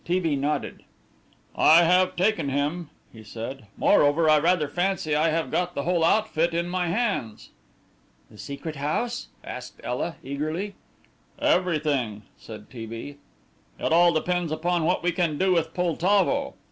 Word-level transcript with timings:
T. 0.03 0.19
B. 0.19 0.35
nodded. 0.35 0.81
"I 1.55 1.83
have 1.83 2.15
taken 2.15 2.49
him," 2.49 2.89
he 3.13 3.23
said; 3.23 3.67
"moreover, 3.77 4.27
I 4.27 4.39
rather 4.39 4.67
fancy 4.67 5.13
I 5.13 5.29
have 5.29 5.51
got 5.51 5.75
the 5.75 5.83
whole 5.83 6.03
outfit 6.03 6.55
in 6.55 6.67
my 6.69 6.87
hands." 6.87 7.51
"The 8.31 8.39
Secret 8.39 8.77
House?" 8.77 9.27
asked 9.43 9.79
Ela 9.83 10.15
eagerly. 10.23 10.73
"Everything," 11.37 12.23
said 12.35 12.71
T. 12.71 12.87
B.; 12.87 13.17
"it 13.77 13.93
all 13.93 14.11
depends 14.11 14.51
upon 14.51 14.85
what 14.85 15.03
we 15.03 15.11
can 15.11 15.37
do 15.37 15.51
with 15.53 15.71
Poltavo. 15.75 16.55